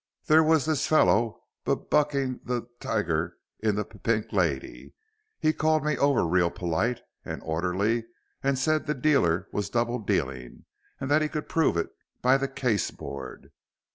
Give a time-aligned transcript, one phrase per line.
[0.25, 4.95] "There was this feller b bucking the t tiger in the P Pink Lady.
[5.37, 8.05] He called me over real polite and orderly
[8.41, 10.65] and said the dealer was double dealing
[10.99, 13.51] and that he could prove it by the case board.